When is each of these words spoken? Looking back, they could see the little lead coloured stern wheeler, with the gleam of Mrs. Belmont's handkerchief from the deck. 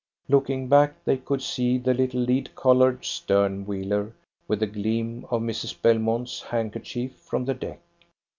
Looking 0.27 0.67
back, 0.67 0.95
they 1.05 1.17
could 1.17 1.43
see 1.43 1.77
the 1.77 1.93
little 1.93 2.21
lead 2.21 2.55
coloured 2.55 3.05
stern 3.05 3.67
wheeler, 3.67 4.13
with 4.47 4.61
the 4.61 4.65
gleam 4.65 5.27
of 5.29 5.43
Mrs. 5.43 5.79
Belmont's 5.79 6.41
handkerchief 6.41 7.13
from 7.17 7.45
the 7.45 7.53
deck. 7.53 7.79